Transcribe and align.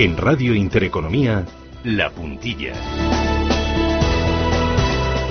En 0.00 0.16
Radio 0.16 0.54
Intereconomía, 0.54 1.44
La 1.84 2.08
Puntilla. 2.08 2.72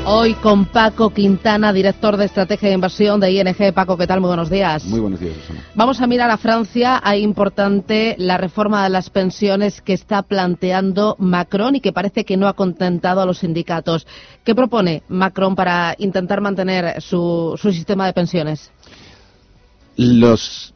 Hoy 0.05 0.35
con 0.35 0.65
Paco 0.65 1.10
Quintana, 1.10 1.73
director 1.73 2.17
de 2.17 2.26
estrategia 2.26 2.69
de 2.69 2.76
inversión 2.76 3.19
de 3.19 3.31
ING. 3.31 3.74
Paco, 3.74 3.97
¿qué 3.97 4.05
tal? 4.05 4.21
Muy 4.21 4.28
buenos 4.28 4.51
días. 4.51 4.85
Muy 4.85 4.99
buenos 4.99 5.19
días, 5.19 5.33
Susana. 5.37 5.63
Vamos 5.74 6.01
a 6.01 6.05
mirar 6.05 6.29
a 6.29 6.37
Francia. 6.37 7.01
Hay 7.03 7.24
importante 7.24 8.13
la 8.19 8.37
reforma 8.37 8.83
de 8.83 8.92
las 8.92 9.10
pensiones 9.10 9.81
que 9.81 9.94
está 9.94 10.21
planteando 10.21 11.15
Macron 11.17 11.76
y 11.76 11.81
que 11.81 11.92
parece 11.92 12.24
que 12.24 12.38
no 12.38 12.47
ha 12.47 12.54
contentado 12.54 13.22
a 13.22 13.26
los 13.26 13.40
sindicatos. 13.40 14.06
¿Qué 14.44 14.54
propone 14.54 15.01
Macron 15.10 15.56
para 15.56 15.96
intentar 15.97 16.41
mantener 16.41 17.02
su, 17.02 17.58
su 17.59 17.72
sistema 17.72 18.05
de 18.05 18.13
pensiones? 18.13 18.72
Los, 20.02 20.73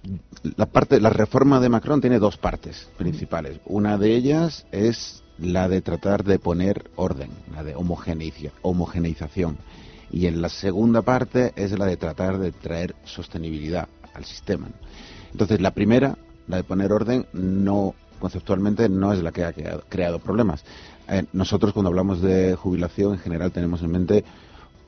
la, 0.58 0.66
parte, 0.66 1.00
la 1.00 1.10
reforma 1.10 1.62
de 1.62 1.70
Macron 1.70 2.02
tiene 2.02 2.20
dos 2.20 2.36
partes 2.36 2.90
principales. 2.98 3.62
Una 3.64 3.98
de 3.98 4.18
ellas 4.18 4.66
es 4.74 5.24
la 5.38 5.70
de 5.70 5.82
tratar 5.82 6.26
de 6.26 6.40
poner 6.40 6.92
orden, 6.98 7.30
la 7.54 7.64
de 7.64 7.74
homogeneización. 7.74 9.58
Y 10.12 10.26
en 10.26 10.42
la 10.42 10.50
segunda 10.50 11.04
parte 11.04 11.54
es 11.56 11.72
la 11.80 11.86
de 11.86 11.96
tratar 11.96 12.38
de 12.38 12.52
traer 12.52 12.96
sostenibilidad 13.06 13.88
al 14.14 14.26
sistema. 14.26 14.68
Entonces, 15.32 15.62
la 15.62 15.72
primera, 15.72 16.18
la 16.50 16.58
de 16.58 16.66
poner 16.66 16.92
orden, 16.92 17.26
no 17.32 17.96
conceptualmente 18.20 18.90
no 18.90 19.14
es 19.14 19.24
la 19.24 19.32
que 19.32 19.46
ha 19.46 19.54
creado, 19.88 20.20
problemas. 20.20 20.66
Eh, 21.08 21.24
nosotros 21.32 21.72
cuando 21.72 21.88
hablamos 21.88 22.22
de 22.22 22.56
jubilación 22.56 23.14
en 23.14 23.20
general 23.20 23.54
tenemos 23.54 23.82
en 23.84 23.92
mente 23.92 24.26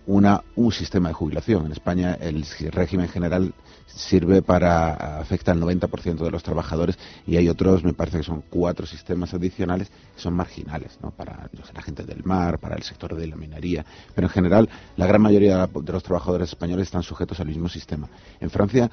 una, 0.07 0.43
un 0.55 0.71
sistema 0.71 1.09
de 1.09 1.15
jubilación. 1.15 1.65
En 1.65 1.71
España 1.71 2.17
el 2.19 2.45
régimen 2.71 3.07
general 3.07 3.53
sirve 3.87 4.41
para 4.41 5.19
afecta 5.19 5.51
al 5.51 5.61
90% 5.61 6.17
de 6.17 6.31
los 6.31 6.43
trabajadores 6.43 6.97
y 7.25 7.37
hay 7.37 7.47
otros, 7.47 7.83
me 7.83 7.93
parece 7.93 8.17
que 8.17 8.23
son 8.23 8.43
cuatro 8.49 8.85
sistemas 8.85 9.34
adicionales 9.34 9.89
que 9.89 10.21
son 10.21 10.34
marginales, 10.34 10.99
¿no? 11.01 11.12
Para 11.12 11.49
la 11.73 11.81
gente 11.81 12.03
del 12.03 12.23
mar, 12.23 12.59
para 12.59 12.75
el 12.75 12.84
sector 12.84 13.15
de 13.15 13.27
la 13.27 13.35
minería, 13.35 13.85
pero 14.13 14.27
en 14.27 14.34
general 14.34 14.70
la 14.97 15.07
gran 15.07 15.21
mayoría 15.21 15.67
de 15.67 15.93
los 15.93 16.03
trabajadores 16.03 16.49
españoles 16.49 16.87
están 16.87 17.03
sujetos 17.03 17.40
al 17.40 17.47
mismo 17.47 17.69
sistema. 17.69 18.09
En 18.40 18.49
Francia 18.49 18.91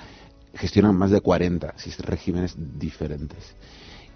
gestionan 0.55 0.97
más 0.97 1.11
de 1.11 1.21
40 1.21 1.75
regímenes 2.05 2.55
diferentes 2.79 3.57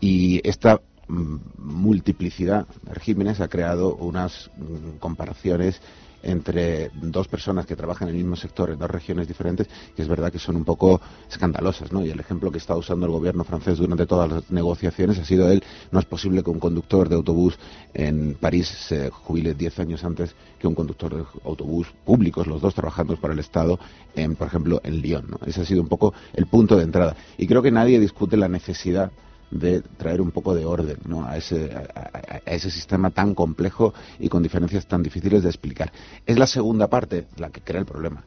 y 0.00 0.40
esta 0.48 0.80
mm, 1.08 1.36
multiplicidad 1.58 2.66
de 2.82 2.94
regímenes 2.94 3.40
ha 3.40 3.48
creado 3.48 3.96
unas 3.96 4.50
mm, 4.56 4.98
comparaciones 4.98 5.80
entre 6.26 6.90
dos 6.94 7.28
personas 7.28 7.66
que 7.66 7.76
trabajan 7.76 8.08
en 8.08 8.16
el 8.16 8.22
mismo 8.22 8.36
sector 8.36 8.70
en 8.70 8.78
dos 8.78 8.90
regiones 8.90 9.28
diferentes, 9.28 9.68
que 9.94 10.02
es 10.02 10.08
verdad 10.08 10.32
que 10.32 10.40
son 10.40 10.56
un 10.56 10.64
poco 10.64 11.00
escandalosas, 11.30 11.92
¿no? 11.92 12.04
Y 12.04 12.10
el 12.10 12.18
ejemplo 12.18 12.50
que 12.50 12.58
está 12.58 12.74
usando 12.74 13.06
el 13.06 13.12
gobierno 13.12 13.44
francés 13.44 13.78
durante 13.78 14.06
todas 14.06 14.30
las 14.30 14.50
negociaciones 14.50 15.18
ha 15.20 15.24
sido 15.24 15.48
él, 15.50 15.62
no 15.92 16.00
es 16.00 16.04
posible 16.04 16.42
que 16.42 16.50
un 16.50 16.58
conductor 16.58 17.08
de 17.08 17.14
autobús 17.14 17.56
en 17.94 18.34
París 18.34 18.66
se 18.66 19.08
jubile 19.10 19.54
diez 19.54 19.78
años 19.78 20.02
antes 20.04 20.34
que 20.58 20.66
un 20.66 20.74
conductor 20.74 21.14
de 21.14 21.24
autobús 21.44 21.86
públicos, 22.04 22.46
los 22.48 22.60
dos 22.60 22.74
trabajando 22.74 23.16
para 23.16 23.32
el 23.32 23.38
Estado, 23.38 23.78
en, 24.16 24.34
por 24.34 24.48
ejemplo, 24.48 24.80
en 24.82 25.00
Lyon, 25.00 25.26
¿no? 25.30 25.38
Ese 25.46 25.60
ha 25.60 25.64
sido 25.64 25.80
un 25.80 25.88
poco 25.88 26.12
el 26.34 26.46
punto 26.46 26.76
de 26.76 26.82
entrada. 26.82 27.16
Y 27.38 27.46
creo 27.46 27.62
que 27.62 27.70
nadie 27.70 28.00
discute 28.00 28.36
la 28.36 28.48
necesidad 28.48 29.12
de 29.50 29.80
traer 29.80 30.20
un 30.20 30.30
poco 30.30 30.54
de 30.54 30.64
orden 30.64 30.98
a, 31.24 31.36
ese, 31.36 31.72
a, 31.74 32.40
ese 32.46 32.70
sistema 32.70 33.10
tan 33.10 33.34
complejo 33.34 33.94
y 34.18 34.28
con 34.28 34.42
diferencias 34.42 34.86
tan 34.86 35.02
difíciles 35.02 35.42
de 35.42 35.48
explicar. 35.48 35.92
Es 36.24 36.38
la 36.38 36.46
segunda 36.46 36.88
parte 36.88 37.26
la 37.36 37.50
que 37.50 37.60
crea 37.60 37.80
el 37.80 37.86
problema. 37.86 38.24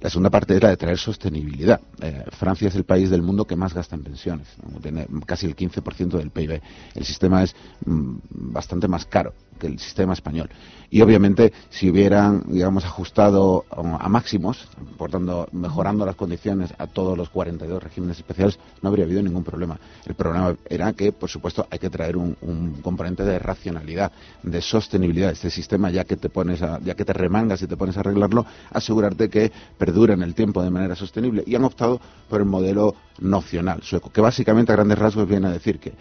La 0.00 0.10
segunda 0.10 0.30
parte 0.30 0.54
es 0.54 0.62
la 0.62 0.68
de 0.68 0.76
traer 0.76 0.96
sostenibilidad. 0.96 1.80
Eh, 2.00 2.24
Francia 2.30 2.68
es 2.68 2.76
el 2.76 2.84
país 2.84 3.10
del 3.10 3.22
mundo 3.22 3.44
que 3.44 3.56
más 3.56 3.74
gasta 3.74 3.96
en 3.96 4.04
pensiones, 4.04 4.46
tiene 4.80 5.08
casi 5.26 5.46
el 5.46 5.56
15% 5.56 6.18
del 6.18 6.30
PIB. 6.30 6.60
El 6.94 7.04
sistema 7.04 7.42
es 7.42 7.54
mm, 7.84 8.16
bastante 8.30 8.86
más 8.86 9.06
caro 9.06 9.34
que 9.58 9.66
el 9.66 9.78
sistema 9.78 10.12
español. 10.12 10.48
Y 10.90 11.02
obviamente, 11.02 11.52
si 11.68 11.90
hubieran, 11.90 12.44
digamos, 12.46 12.84
ajustado 12.84 13.66
a 13.70 14.08
máximos, 14.08 14.68
por 14.96 15.10
tanto, 15.10 15.46
mejorando 15.52 16.06
las 16.06 16.16
condiciones 16.16 16.72
a 16.78 16.86
todos 16.86 17.16
los 17.16 17.28
42 17.28 17.82
regímenes 17.82 18.16
especiales, 18.16 18.58
no 18.80 18.88
habría 18.88 19.04
habido 19.04 19.22
ningún 19.22 19.44
problema. 19.44 19.78
El 20.06 20.14
problema 20.14 20.56
era 20.66 20.94
que, 20.94 21.12
por 21.12 21.28
supuesto, 21.28 21.66
hay 21.70 21.78
que 21.78 21.90
traer 21.90 22.16
un, 22.16 22.36
componente 22.82 23.22
de 23.22 23.38
racionalidad, 23.38 24.12
de 24.42 24.62
sostenibilidad. 24.62 25.30
Este 25.30 25.50
sistema, 25.50 25.90
ya 25.90 26.04
que 26.04 26.16
te 26.16 26.30
pones 26.30 26.60
ya 26.60 26.94
que 26.94 27.04
te 27.04 27.12
remangas 27.12 27.60
y 27.60 27.66
te 27.66 27.76
pones 27.76 27.96
a 27.98 28.00
arreglarlo, 28.00 28.46
asegurarte 28.70 29.28
que 29.28 29.52
perdura 29.76 30.14
en 30.14 30.22
el 30.22 30.34
tiempo 30.34 30.62
de 30.62 30.70
manera 30.70 30.94
sostenible. 30.94 31.44
Y 31.46 31.54
han 31.54 31.64
optado 31.64 32.00
por 32.30 32.40
el 32.40 32.46
modelo 32.46 32.94
nocional 33.20 33.82
sueco, 33.82 34.10
que 34.10 34.22
básicamente 34.22 34.72
a 34.72 34.76
grandes 34.76 34.98
rasgos 34.98 35.28
viene 35.28 35.48
a 35.48 35.50
decir 35.50 35.78
que 35.78 35.92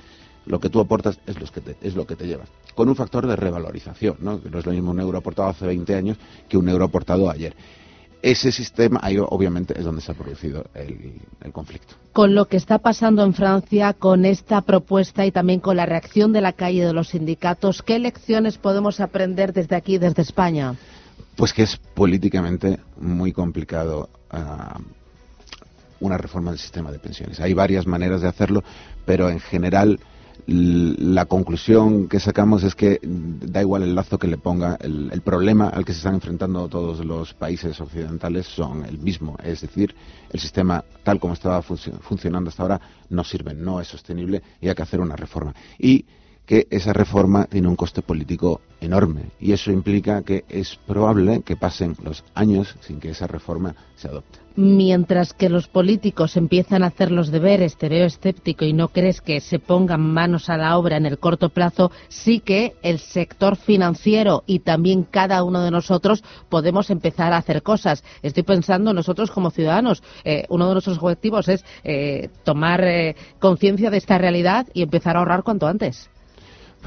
lo 0.48 0.60
que 0.60 0.70
tú 0.70 0.80
aportas 0.80 1.20
es, 1.28 1.40
lo 1.40 1.48
que 1.48 1.62
te, 1.62 1.78
es 1.82 1.96
lo 1.96 2.06
que 2.06 2.16
te 2.16 2.26
llevas. 2.26 2.50
Con 2.76 2.90
un 2.90 2.96
factor 2.96 3.28
de 3.28 3.36
revalorización, 3.36 4.18
¿no? 4.20 4.42
Que 4.42 4.50
no 4.50 4.60
es 4.60 4.66
lo 4.66 4.72
mismo 4.72 4.92
un 4.92 5.00
euro 5.00 5.18
aportado 5.18 5.50
hace 5.50 5.66
20 5.66 5.96
años 5.96 6.18
que 6.48 6.58
un 6.58 6.68
euro 6.70 6.86
aportado 6.86 7.30
ayer. 7.30 7.56
Ese 8.22 8.52
sistema, 8.52 9.00
ahí 9.04 9.18
obviamente 9.20 9.78
es 9.78 9.86
donde 9.86 10.02
se 10.02 10.12
ha 10.12 10.16
producido 10.16 10.66
el, 10.74 11.22
el, 11.42 11.52
conflicto. 11.52 11.96
Con 12.14 12.34
lo 12.34 12.46
que 12.46 12.58
está 12.58 12.80
pasando 12.80 13.24
en 13.24 13.34
Francia, 13.34 13.94
con 13.94 14.26
esta 14.26 14.62
propuesta 14.62 15.26
y 15.26 15.32
también 15.32 15.60
con 15.60 15.78
la 15.78 15.86
reacción 15.86 16.34
de 16.34 16.42
la 16.42 16.54
calle 16.54 16.84
de 16.84 16.94
los 16.94 17.10
sindicatos, 17.10 17.84
¿qué 17.84 18.00
lecciones 18.00 18.58
podemos 18.58 19.00
aprender 19.00 19.54
desde 19.54 19.76
aquí, 19.76 20.00
desde 20.00 20.24
España? 20.24 20.76
Pues 21.36 21.54
que 21.54 21.64
es 21.64 21.78
políticamente 21.78 22.80
muy 23.00 23.32
complicado 23.32 24.10
uh, 24.34 24.82
una 26.00 26.18
reforma 26.18 26.52
del 26.52 26.60
sistema 26.60 26.92
de 26.92 26.98
pensiones. 26.98 27.40
Hay 27.40 27.54
varias 27.54 27.86
maneras 27.86 28.22
de 28.22 28.28
hacerlo, 28.28 28.64
pero 29.06 29.30
en 29.30 29.40
general 29.40 30.00
la 30.46 31.26
conclusión 31.26 32.08
que 32.08 32.20
sacamos 32.20 32.64
es 32.64 32.76
que 32.76 33.00
da 33.04 33.62
igual 33.62 33.84
el 33.84 33.96
lazo 33.96 34.18
que 34.18 34.28
le 34.28 34.38
ponga, 34.38 34.78
el, 34.80 35.22
problema 35.22 35.70
al 35.70 35.84
que 35.84 35.92
se 35.94 35.98
están 36.00 36.16
enfrentando 36.16 36.68
todos 36.70 37.04
los 37.04 37.34
países 37.34 37.80
occidentales 37.82 38.46
son 38.46 38.86
el 38.86 38.98
mismo, 38.98 39.36
es 39.44 39.62
decir, 39.62 39.94
el 40.32 40.40
sistema 40.40 40.84
tal 41.04 41.20
como 41.20 41.34
estaba 41.34 41.62
funcionando 41.62 42.50
hasta 42.50 42.64
ahora 42.64 42.82
no 43.10 43.24
sirve, 43.24 43.54
no 43.54 43.82
es 43.82 43.88
sostenible 43.88 44.42
y 44.62 44.70
hay 44.70 44.76
que 44.76 44.84
hacer 44.84 45.02
una 45.02 45.16
reforma. 45.16 45.54
Y 45.78 46.06
que 46.48 46.66
esa 46.72 46.94
reforma 46.94 47.46
tiene 47.46 47.68
un 47.68 47.76
coste 47.76 48.02
político 48.02 48.62
enorme 48.80 49.32
y 49.40 49.52
eso 49.52 49.70
implica 49.72 50.24
que 50.24 50.46
es 50.50 50.80
probable 50.88 51.42
que 51.44 51.58
pasen 51.58 51.96
los 52.02 52.24
años 52.34 52.76
sin 52.80 53.00
que 53.00 53.10
esa 53.10 53.28
reforma 53.28 53.76
se 53.96 54.08
adopte. 54.08 54.40
Mientras 54.56 55.34
que 55.34 55.50
los 55.50 55.68
políticos 55.68 56.38
empiezan 56.38 56.82
a 56.82 56.88
hacer 56.88 57.12
los 57.12 57.30
deberes, 57.30 57.78
te 57.78 57.90
veo 57.90 58.06
escéptico 58.06 58.66
y 58.66 58.74
no 58.74 58.88
crees 58.88 59.22
que 59.22 59.40
se 59.40 59.60
pongan 59.60 60.02
manos 60.02 60.50
a 60.50 60.58
la 60.58 60.78
obra 60.78 60.98
en 60.98 61.06
el 61.06 61.20
corto 61.20 61.50
plazo, 61.50 61.92
sí 62.08 62.40
que 62.40 62.74
el 62.82 62.98
sector 62.98 63.56
financiero 63.56 64.44
y 64.48 64.60
también 64.60 65.04
cada 65.04 65.44
uno 65.44 65.62
de 65.62 65.70
nosotros 65.70 66.24
podemos 66.50 66.90
empezar 66.90 67.34
a 67.34 67.38
hacer 67.38 67.62
cosas. 67.62 68.04
Estoy 68.24 68.44
pensando 68.44 68.94
nosotros 68.94 69.30
como 69.32 69.52
ciudadanos, 69.52 70.02
eh, 70.24 70.46
uno 70.50 70.68
de 70.68 70.74
nuestros 70.74 70.98
objetivos 70.98 71.50
es 71.50 71.64
eh, 71.84 72.30
tomar 72.44 72.84
eh, 72.84 73.16
conciencia 73.40 73.92
de 73.92 73.98
esta 73.98 74.18
realidad 74.18 74.66
y 74.74 74.82
empezar 74.82 75.18
a 75.18 75.20
ahorrar 75.20 75.44
cuanto 75.44 75.68
antes. 75.68 76.10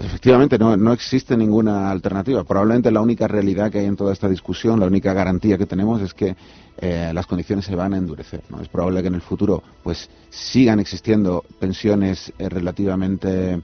Pues 0.00 0.08
efectivamente, 0.12 0.58
no, 0.58 0.78
no, 0.78 0.94
existe 0.94 1.36
ninguna 1.36 1.90
alternativa. 1.90 2.42
Probablemente 2.42 2.90
la 2.90 3.02
única 3.02 3.28
realidad 3.28 3.70
que 3.70 3.80
hay 3.80 3.84
en 3.84 3.96
toda 3.96 4.14
esta 4.14 4.30
discusión, 4.30 4.80
la 4.80 4.86
única 4.86 5.12
garantía 5.12 5.58
que 5.58 5.66
tenemos 5.66 6.00
es 6.00 6.14
que 6.14 6.34
eh, 6.78 7.10
las 7.12 7.26
condiciones 7.26 7.66
se 7.66 7.74
van 7.74 7.92
a 7.92 7.98
endurecer. 7.98 8.42
¿no? 8.48 8.62
Es 8.62 8.68
probable 8.68 9.02
que 9.02 9.08
en 9.08 9.16
el 9.16 9.20
futuro 9.20 9.62
pues 9.82 10.08
sigan 10.30 10.80
existiendo 10.80 11.44
pensiones 11.58 12.32
eh, 12.38 12.48
relativamente 12.48 13.60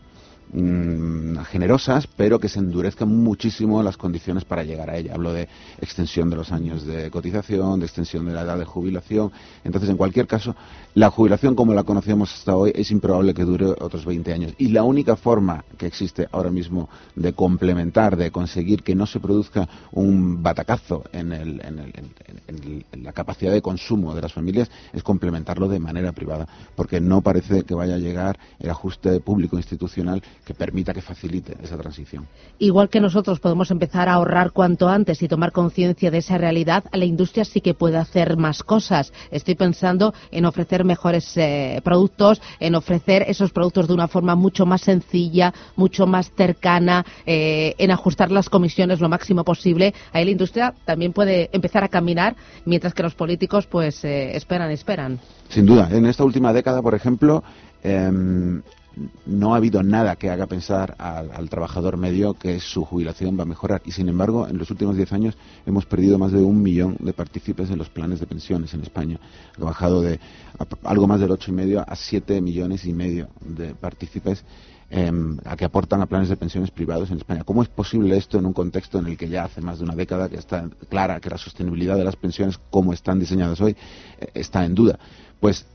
Mm, 0.52 1.38
generosas, 1.50 2.06
pero 2.06 2.38
que 2.38 2.48
se 2.48 2.60
endurezcan 2.60 3.08
muchísimo 3.08 3.82
las 3.82 3.96
condiciones 3.96 4.44
para 4.44 4.62
llegar 4.62 4.88
a 4.88 4.96
ella. 4.96 5.14
Hablo 5.14 5.32
de 5.32 5.48
extensión 5.80 6.30
de 6.30 6.36
los 6.36 6.52
años 6.52 6.86
de 6.86 7.10
cotización, 7.10 7.80
de 7.80 7.86
extensión 7.86 8.26
de 8.26 8.32
la 8.32 8.42
edad 8.42 8.56
de 8.56 8.64
jubilación. 8.64 9.32
Entonces, 9.64 9.90
en 9.90 9.96
cualquier 9.96 10.28
caso, 10.28 10.54
la 10.94 11.10
jubilación 11.10 11.56
como 11.56 11.74
la 11.74 11.82
conocemos 11.82 12.32
hasta 12.32 12.54
hoy 12.54 12.72
es 12.76 12.92
improbable 12.92 13.34
que 13.34 13.44
dure 13.44 13.66
otros 13.66 14.04
20 14.04 14.32
años. 14.32 14.54
Y 14.56 14.68
la 14.68 14.84
única 14.84 15.16
forma 15.16 15.64
que 15.76 15.86
existe 15.86 16.28
ahora 16.30 16.50
mismo 16.50 16.88
de 17.16 17.32
complementar, 17.32 18.16
de 18.16 18.30
conseguir 18.30 18.84
que 18.84 18.94
no 18.94 19.06
se 19.06 19.18
produzca 19.18 19.68
un 19.92 20.44
batacazo 20.44 21.04
en, 21.12 21.32
el, 21.32 21.60
en 21.60 23.02
la 23.02 23.12
capacidad 23.12 23.52
de 23.52 23.62
consumo 23.62 24.14
de 24.14 24.22
las 24.22 24.32
familias 24.32 24.70
es 24.92 25.02
complementarlo 25.02 25.68
de 25.68 25.80
manera 25.80 26.12
privada, 26.12 26.46
porque 26.76 27.00
no 27.00 27.20
parece 27.20 27.64
que 27.64 27.74
vaya 27.74 27.96
a 27.96 27.98
llegar 27.98 28.38
el 28.60 28.70
ajuste 28.70 29.18
público 29.20 29.56
institucional 29.56 30.22
que 30.44 30.54
permita 30.54 30.94
que 30.94 31.02
facilite 31.02 31.56
esa 31.62 31.76
transición. 31.76 32.26
Igual 32.58 32.88
que 32.88 33.00
nosotros 33.00 33.40
podemos 33.40 33.70
empezar 33.70 34.08
a 34.08 34.14
ahorrar 34.14 34.52
cuanto 34.52 34.88
antes 34.88 35.22
y 35.22 35.28
tomar 35.28 35.52
conciencia 35.52 36.10
de 36.10 36.18
esa 36.18 36.38
realidad, 36.38 36.84
la 36.92 37.04
industria 37.04 37.44
sí 37.44 37.60
que 37.60 37.74
puede 37.74 37.96
hacer 37.96 38.36
más 38.36 38.62
cosas. 38.62 39.12
Estoy 39.30 39.54
pensando 39.54 40.14
en 40.30 40.44
ofrecer 40.44 40.84
mejores 40.84 41.36
eh, 41.36 41.80
productos, 41.82 42.40
en 42.60 42.74
ofrecer 42.74 43.24
esos 43.28 43.50
productos 43.50 43.88
de 43.88 43.94
una 43.94 44.08
forma 44.08 44.34
mucho 44.34 44.66
más 44.66 44.82
sencilla, 44.82 45.52
mucho 45.74 46.06
más 46.06 46.30
cercana, 46.36 47.04
eh, 47.24 47.74
en 47.78 47.90
ajustar 47.90 48.30
las 48.30 48.48
comisiones 48.48 49.00
lo 49.00 49.08
máximo 49.08 49.44
posible. 49.44 49.94
Ahí 50.12 50.24
la 50.24 50.30
industria 50.30 50.74
también 50.84 51.12
puede 51.12 51.50
empezar 51.52 51.84
a 51.84 51.88
caminar, 51.88 52.36
mientras 52.64 52.94
que 52.94 53.02
los 53.02 53.14
políticos 53.14 53.66
pues 53.66 54.04
eh, 54.04 54.36
esperan, 54.36 54.70
esperan. 54.70 55.18
Sin 55.48 55.66
duda. 55.66 55.88
En 55.90 56.06
esta 56.06 56.24
última 56.24 56.52
década, 56.52 56.82
por 56.82 56.94
ejemplo, 56.94 57.42
em, 57.82 58.62
no 59.26 59.54
ha 59.54 59.58
habido 59.58 59.82
nada 59.82 60.16
que 60.16 60.30
haga 60.30 60.46
pensar 60.46 60.94
al, 60.98 61.50
trabajador 61.50 61.96
medio 61.96 62.34
que 62.34 62.60
su 62.60 62.84
jubilación 62.84 63.38
va 63.38 63.42
a 63.42 63.46
mejorar. 63.46 63.82
Y 63.84 63.92
sin 63.92 64.08
embargo, 64.08 64.48
en 64.48 64.58
los 64.58 64.70
últimos 64.70 64.96
10 64.96 65.12
años 65.12 65.36
hemos 65.66 65.84
perdido 65.86 66.18
más 66.18 66.32
de 66.32 66.38
un 66.38 66.62
millón 66.62 66.96
de 67.00 67.12
partícipes 67.12 67.70
en 67.70 67.78
los 67.78 67.90
planes 67.90 68.20
de 68.20 68.26
pensiones 68.26 68.72
en 68.74 68.82
España. 68.82 69.20
Ha 69.60 69.64
bajado 69.64 70.00
de 70.00 70.18
algo 70.84 71.06
más 71.06 71.20
del 71.20 71.30
ocho 71.30 71.50
y 71.50 71.54
medio 71.54 71.84
a 71.86 71.94
7 71.94 72.40
millones 72.40 72.86
y 72.86 72.92
medio 72.92 73.28
de 73.40 73.74
partícipes 73.74 74.44
em, 74.88 75.36
a 75.44 75.56
que 75.56 75.64
aportan 75.64 76.00
a 76.00 76.06
planes 76.06 76.28
de 76.28 76.36
pensiones 76.36 76.70
privados 76.70 77.10
en 77.10 77.18
España. 77.18 77.44
¿Cómo 77.44 77.62
es 77.62 77.68
posible 77.68 78.16
esto 78.16 78.38
en 78.38 78.46
un 78.46 78.52
contexto 78.54 78.98
en 78.98 79.06
el 79.06 79.16
que 79.16 79.28
ya 79.28 79.44
hace 79.44 79.60
más 79.60 79.78
de 79.78 79.84
una 79.84 79.94
década 79.94 80.28
que 80.28 80.36
está 80.36 80.68
clara 80.88 81.20
que 81.20 81.28
la 81.28 81.38
sostenibilidad 81.38 81.96
de 81.96 82.04
las 82.04 82.16
pensiones, 82.16 82.58
como 82.70 82.92
están 82.92 83.18
diseñadas 83.18 83.60
hoy, 83.60 83.76
eh, 84.20 84.28
está 84.34 84.64
en 84.64 84.74
duda? 84.74 84.98
Pues 85.38 85.66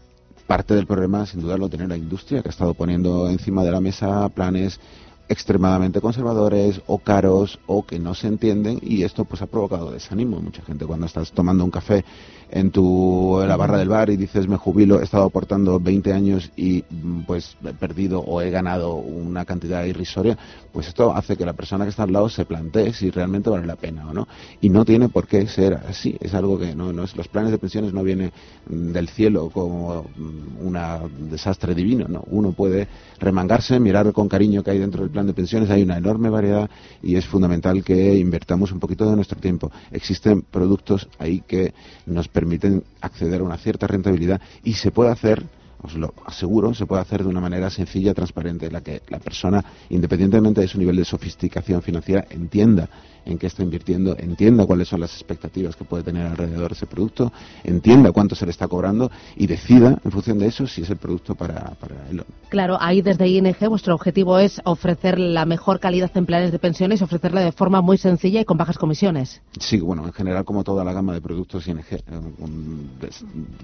parte 0.52 0.76
del 0.76 0.86
problema, 0.86 1.26
sin 1.26 1.40
duda, 1.40 1.56
lo 1.56 1.70
tiene 1.70 1.88
la 1.88 1.96
industria, 1.96 2.42
que 2.42 2.50
ha 2.50 2.52
estado 2.52 2.74
poniendo 2.74 3.30
encima 3.30 3.64
de 3.64 3.72
la 3.72 3.80
mesa 3.80 4.28
planes 4.28 4.82
extremadamente 5.32 6.02
conservadores 6.02 6.82
o 6.88 6.98
caros 6.98 7.60
o 7.66 7.86
que 7.86 8.00
no 8.00 8.14
se 8.14 8.28
entienden 8.28 8.80
y 8.82 9.04
esto 9.04 9.24
pues 9.24 9.42
ha 9.42 9.48
provocado 9.48 9.90
desánimo 9.90 10.42
mucha 10.42 10.62
gente. 10.64 10.86
Cuando 10.86 11.06
estás 11.06 11.32
tomando 11.32 11.64
un 11.64 11.72
café 11.72 12.04
en 12.50 12.70
tu 12.70 13.42
la 13.48 13.56
barra 13.56 13.78
del 13.78 13.88
bar 13.88 14.10
y 14.10 14.18
dices 14.18 14.46
me 14.50 14.58
jubilo 14.58 15.00
he 15.00 15.06
estado 15.06 15.24
aportando 15.24 15.80
20 15.80 16.12
años 16.12 16.52
y 16.58 16.84
mm, 16.90 17.22
pues 17.22 17.56
he 17.64 17.74
perdido 17.74 18.20
o 18.20 18.42
he 18.42 18.50
ganado 18.50 18.96
una 18.96 19.46
cantidad 19.46 19.86
irrisoria 19.86 20.38
pues 20.74 20.90
esto 20.90 21.16
hace 21.16 21.38
que 21.38 21.46
la 21.46 21.54
persona 21.54 21.86
que 21.86 21.92
está 21.92 22.04
al 22.04 22.12
lado 22.12 22.28
se 22.28 22.44
plantee 22.44 22.92
si 22.92 23.10
realmente 23.10 23.50
vale 23.50 23.66
la 23.66 23.76
pena 23.76 24.10
o 24.10 24.14
no. 24.14 24.28
Y 24.62 24.70
no 24.70 24.86
tiene 24.86 25.10
por 25.10 25.28
qué 25.28 25.48
ser 25.48 25.74
así. 25.74 26.18
Es 26.22 26.34
algo 26.34 26.58
que 26.58 26.76
no, 26.76 26.94
no 26.94 27.04
es 27.04 27.16
los 27.16 27.28
planes 27.28 27.52
de 27.52 27.58
pensiones 27.58 27.94
no 27.94 28.04
vienen 28.04 28.32
del 28.68 29.08
cielo 29.10 29.50
como 29.50 30.04
mm, 30.16 30.66
un 30.66 31.30
desastre 31.30 31.76
divino 31.76 32.06
no 32.08 32.24
uno 32.28 32.52
puede 32.52 32.88
remangarse 33.20 33.80
mirar 33.80 34.12
con 34.14 34.28
cariño 34.28 34.64
que 34.64 34.72
hay 34.72 34.80
dentro 34.80 35.02
del 35.02 35.12
plan 35.12 35.21
de 35.28 35.34
pensiones 35.34 35.70
hay 35.70 35.84
una 35.84 35.98
enorme 35.98 36.30
variedad 36.30 36.70
y 37.02 37.16
es 37.16 37.26
fundamental 37.26 37.84
que 37.84 38.18
invertamos 38.18 38.72
un 38.72 38.80
poquito 38.80 39.10
de 39.10 39.16
nuestro 39.16 39.40
tiempo. 39.40 39.72
Existen 39.92 40.42
productos 40.42 41.08
ahí 41.20 41.42
que 41.48 41.74
nos 42.06 42.28
permiten 42.28 42.84
acceder 43.02 43.42
a 43.42 43.44
una 43.44 43.58
cierta 43.58 43.88
rentabilidad 43.88 44.42
y 44.64 44.74
se 44.74 44.92
puede 44.92 45.12
hacer 45.12 45.44
os 45.84 45.96
lo 45.96 46.14
aseguro, 46.26 46.74
se 46.74 46.86
puede 46.86 47.02
hacer 47.02 47.24
de 47.24 47.30
una 47.30 47.42
manera 47.42 47.70
sencilla, 47.70 48.14
transparente, 48.14 48.68
en 48.68 48.74
la 48.74 48.82
que 48.82 49.02
la 49.10 49.20
persona, 49.20 49.64
independientemente 49.90 50.62
de 50.62 50.68
su 50.68 50.78
nivel 50.78 50.96
de 50.96 51.06
sofisticación 51.06 51.82
financiera, 51.82 52.26
entienda 52.30 52.90
en 53.26 53.38
qué 53.38 53.48
está 53.48 53.64
invirtiendo, 53.64 54.16
entienda 54.18 54.66
cuáles 54.66 54.88
son 54.88 55.00
las 55.00 55.14
expectativas 55.14 55.76
que 55.76 55.84
puede 55.84 56.04
tener 56.04 56.26
alrededor 56.26 56.72
de 56.72 56.76
ese 56.76 56.88
producto, 56.88 57.32
entienda 57.64 58.12
cuánto 58.12 58.36
se 58.36 58.46
le 58.46 58.52
está 58.52 58.68
cobrando 58.68 59.12
y 59.36 59.48
decida 59.48 60.00
en 60.04 60.12
función 60.12 60.40
de 60.40 60.48
eso 60.48 60.66
si 60.68 60.82
es 60.82 60.90
el 60.90 60.98
producto 60.98 61.36
para, 61.36 61.72
para 61.80 62.10
él. 62.10 62.24
Claro, 62.50 62.78
ahí 62.80 63.02
desde 63.02 63.28
ING 63.28 63.56
vuestro 63.70 63.94
objetivo 63.96 64.40
es 64.40 64.60
ofrecer 64.66 65.20
la 65.20 65.46
mejor 65.46 65.80
calidad 65.80 66.12
en 66.16 66.26
planes 66.26 66.52
de 66.52 66.60
pensiones, 66.60 67.02
ofrecerla 67.02 67.42
de 67.42 67.52
forma 67.52 67.82
muy 67.82 67.98
sencilla 67.98 68.42
y 68.42 68.46
con 68.46 68.58
bajas 68.58 68.78
comisiones. 68.78 69.42
Sí, 69.60 69.80
bueno, 69.80 70.06
en 70.06 70.14
general 70.14 70.44
como 70.44 70.64
toda 70.64 70.84
la 70.84 70.94
gama 70.94 71.14
de 71.14 71.22
productos 71.22 71.68
ING. 71.68 71.80
Eh, 71.92 72.02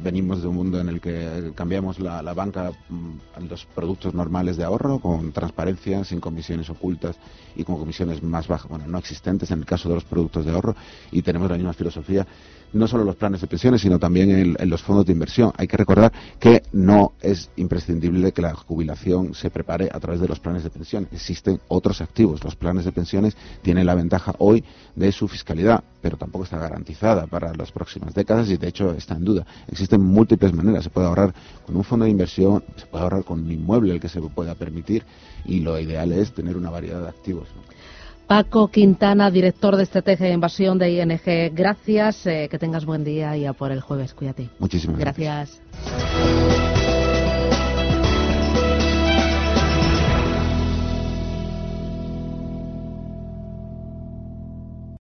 venimos 0.03 0.41
de 0.41 0.47
un 0.47 0.55
mundo 0.55 0.79
en 0.79 0.89
el 0.89 1.01
que 1.01 1.51
cambiamos 1.55 1.99
la, 1.99 2.06
la 2.07 2.33
banca 2.33 2.71
mm, 2.89 3.47
los 3.49 3.65
productos 3.65 4.13
normales 4.13 4.57
de 4.57 4.63
ahorro 4.63 4.99
con 4.99 5.31
transparencia, 5.31 6.03
sin 6.03 6.19
comisiones 6.19 6.69
ocultas 6.69 7.17
y 7.55 7.63
con 7.63 7.77
comisiones 7.77 8.23
más 8.23 8.47
bajas, 8.47 8.69
bueno, 8.69 8.87
no 8.87 8.97
existentes 8.97 9.51
en 9.51 9.59
el 9.59 9.65
caso 9.65 9.89
de 9.89 9.95
los 9.95 10.05
productos 10.05 10.45
de 10.45 10.51
ahorro. 10.51 10.75
Y 11.11 11.21
tenemos 11.21 11.49
la 11.49 11.57
misma 11.57 11.73
filosofía 11.73 12.25
no 12.73 12.87
solo 12.87 13.03
los 13.03 13.15
planes 13.15 13.41
de 13.41 13.47
pensiones, 13.47 13.81
sino 13.81 13.99
también 13.99 14.57
en, 14.59 14.69
los 14.69 14.81
fondos 14.81 15.05
de 15.05 15.13
inversión. 15.13 15.51
Hay 15.57 15.67
que 15.67 15.77
recordar 15.77 16.11
que 16.39 16.63
no 16.71 17.13
es 17.21 17.49
imprescindible 17.55 18.31
que 18.31 18.41
la 18.41 18.53
jubilación 18.53 19.33
se 19.33 19.49
prepare 19.49 19.89
a 19.91 19.99
través 19.99 20.19
de 20.19 20.27
los 20.27 20.39
planes 20.39 20.63
de 20.63 20.69
pensión. 20.69 21.07
Existen 21.11 21.59
otros 21.67 22.01
activos. 22.01 22.43
Los 22.43 22.55
planes 22.55 22.85
de 22.85 22.91
pensiones 22.91 23.35
tienen 23.61 23.85
la 23.85 23.95
ventaja 23.95 24.33
hoy 24.39 24.63
de 24.95 25.11
su 25.11 25.27
fiscalidad, 25.27 25.83
pero 26.01 26.17
tampoco 26.17 26.43
está 26.43 26.57
garantizada 26.57 27.27
para 27.27 27.53
las 27.53 27.71
próximas 27.71 28.13
décadas 28.13 28.49
y 28.49 28.57
de 28.57 28.67
hecho 28.67 28.91
está 28.91 29.15
en 29.15 29.25
duda. 29.25 29.45
Existen 29.67 30.01
múltiples 30.01 30.53
maneras. 30.53 30.83
Se 30.83 30.89
puede 30.89 31.07
ahorrar 31.07 31.33
con 31.65 31.75
un 31.75 31.83
fondo 31.83 32.05
de 32.05 32.11
inversión, 32.11 32.63
se 32.75 32.85
puede 32.85 33.03
ahorrar 33.03 33.23
con 33.23 33.39
un 33.39 33.51
inmueble 33.51 33.93
el 33.93 33.99
que 33.99 34.09
se 34.09 34.21
pueda 34.21 34.55
permitir 34.55 35.03
y 35.45 35.59
lo 35.61 35.79
ideal 35.79 36.11
es 36.11 36.33
tener 36.33 36.57
una 36.57 36.69
variedad 36.69 37.01
de 37.01 37.09
activos. 37.09 37.47
Paco 38.27 38.67
Quintana, 38.67 39.31
director 39.31 39.77
de 39.77 39.83
estrategia 39.83 40.27
de 40.27 40.33
invasión 40.33 40.77
de 40.77 40.91
ING. 40.91 41.55
Gracias, 41.55 42.25
eh, 42.27 42.47
que 42.51 42.59
tengas 42.59 42.85
buen 42.85 43.05
día 43.05 43.37
y 43.37 43.45
a 43.45 43.53
por 43.53 43.71
el 43.71 43.79
jueves. 43.79 44.13
Cuídate. 44.13 44.49
Muchísimas 44.59 44.99
gracias. 44.99 45.61
gracias. 45.73 46.76